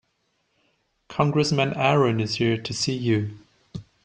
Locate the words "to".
2.59-2.73